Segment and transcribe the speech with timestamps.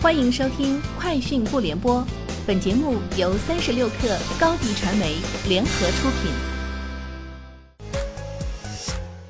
[0.00, 2.00] 欢迎收听《快讯不联播》，
[2.46, 5.16] 本节目由三十六克高低传媒
[5.48, 6.30] 联合出品。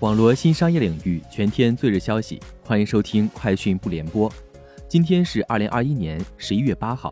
[0.01, 4.31] 网络新商业领域全天最热消息，欢迎收听《快讯不联播》。
[4.87, 7.11] 今天是二零二一年十一月八号。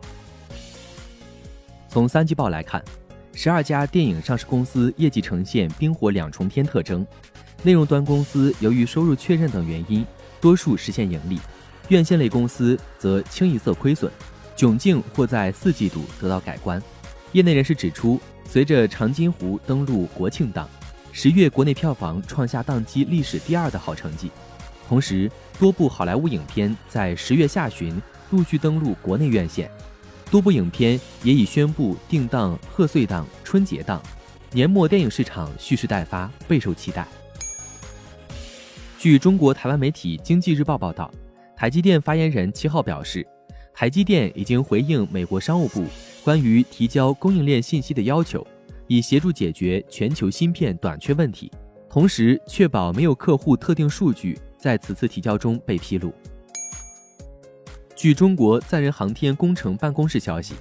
[1.89, 2.83] 从三季报来看，
[3.33, 7.05] 十二家电影上市公司业绩呈现冰火两重天特征。
[7.63, 10.05] 内容端公司由于收入确认等原因，
[10.39, 11.39] 多数实现盈利。
[11.89, 14.11] 院线类公司则清一色亏损，
[14.55, 16.81] 窘境或在四季度得到改观。
[17.31, 18.19] 业内人士指出，
[18.49, 20.69] 随着《长津湖》登陆国庆档，
[21.11, 24.29] 十月国内票房创下档期历史第二的好成绩。
[24.87, 29.69] 同时，多部好莱坞影片在十月下旬陆续登陆国内院线，
[30.29, 34.01] 多部影片也已宣布定档贺岁档、春节档，
[34.51, 37.07] 年末电影市场蓄势待发，备受期待。
[38.97, 41.09] 据中国台湾媒体《经济日报》报道。
[41.57, 43.25] 台积电发言人七号表示，
[43.73, 45.83] 台积电已经回应美国商务部
[46.23, 48.45] 关于提交供应链信息的要求，
[48.85, 51.51] 以协助解决全球芯片短缺问题，
[51.89, 56.13] 同时确保没有客户特定数据在此次提交中被披露。
[57.95, 60.53] 据中国载人航天工程办公室消息，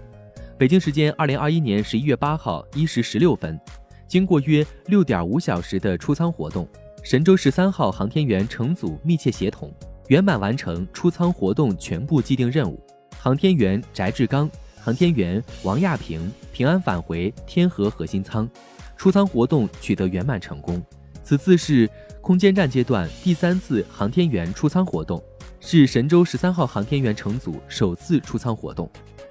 [0.57, 3.61] 北京时间二零二一年十一月八号一时十六分，
[4.09, 6.67] 经过约六点五小时的出舱活动，
[7.03, 9.71] 神舟十三号航天员乘组密切协同。
[10.09, 12.81] 圆满完成出舱活动全部既定任务，
[13.19, 14.49] 航天员翟志刚、
[14.79, 18.49] 航天员王亚平平安返回天河核心舱，
[18.97, 20.81] 出舱活动取得圆满成功。
[21.25, 21.91] 此次是
[22.21, 25.21] 空间站阶段第三次航天员出舱活动，
[25.59, 28.89] 是神舟十三号航天员乘组首次出舱活动，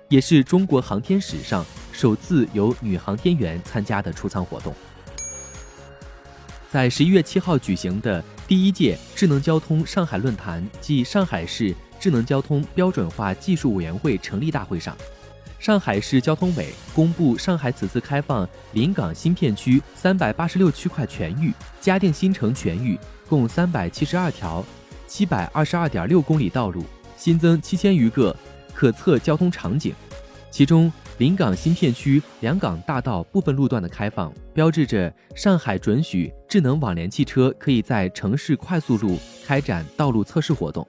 [0.10, 4.74] 也是中国航天史上首次由女航天员参加的出舱活动。
[6.70, 8.22] 在十一月七号举行的。
[8.48, 14.96] 第一届智能交通上海论坛暨上海市智能交通标准化技术委员会成立大会上，
[15.58, 21.52] 上海市交通委公布上海此次开放临港新片区三百八十六区块全域、
[21.82, 24.64] 嘉定新城全域，共三百七十二条、
[25.08, 26.86] 七百二十二点六公里道路，
[27.18, 28.36] 新增七千余个
[28.76, 29.92] 可测交通场景，
[30.52, 30.92] 其中。
[31.18, 40.86] 临港新片区两港大道部分路段的开放，标志着上海准许智能网联汽车可以在城市快速路开展道路测试活动。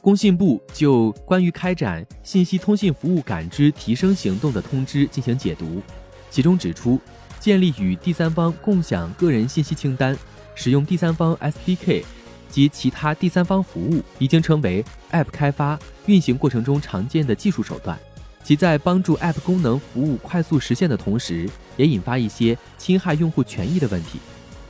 [0.00, 5.80] 工信部就关于开展信息通信服务感知提升行动的通知进行解读，
[6.28, 6.98] 其中指出，
[7.38, 10.16] 建立与第三方共享个人信息清单、
[10.56, 12.02] 使用第三方 SDK
[12.48, 17.96] 及其他第三方服务，已经成为 App 开发运行过程中常见的技术手段。
[18.42, 24.18] 其在帮助 App 功能服务快速实现的同时，也引发一些侵害用户权益的问题。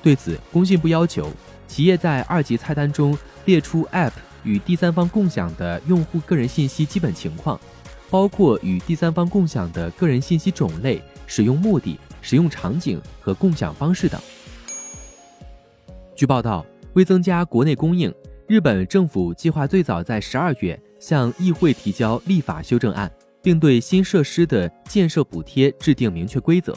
[0.03, 1.31] 对此，工信部要求
[1.66, 7.58] 企业在二级菜单中列出 App 与第三方共享的用户个人信息基本情况，
[8.10, 14.20] 包括与第三方共享的个人信息种类、使用目的、使用场景和共享方式等。
[16.16, 18.12] 据报道，为增加国内供应，
[18.47, 23.10] 日本政府计划最早在十二月向议会提交立法修正案。
[23.42, 26.76] 并对新设施的建设补贴制定明确规则。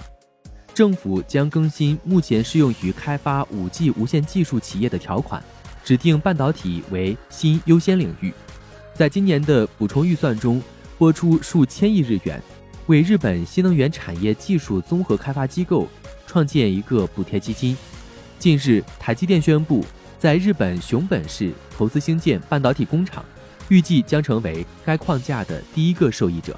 [0.74, 5.44] 政府将更新目前适用于开发 5G 无线技术企业的条款，
[5.84, 8.34] 指定半导体为新优先领域。
[8.94, 10.62] 在今年的补充预算中，
[10.98, 12.42] 拨出数千亿日元，
[12.88, 15.88] 为日本新能源产业技术综合开发机构
[16.26, 17.78] 创建一个补贴基金。
[18.40, 19.86] 近日，台积电宣布
[20.18, 23.24] 在日本熊本市投资兴建半导体工厂。
[23.70, 26.58] 预计将成为该框架的第一个受益者。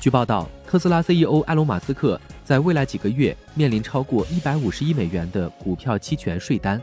[0.00, 6.80] 据报道，特斯拉 CEO 埃隆·马斯克在未来几个月面临超过一百五十亿美元的股票期权税单，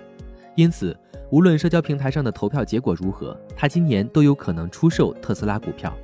[0.56, 0.98] 因此，
[1.30, 5.96] 无论社交平台上的投票结果如何，他今年都有可能出售特斯拉股票。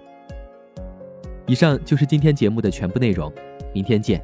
[1.47, 3.33] 以上就是今天节目的全部内容，
[3.73, 4.23] 明天见。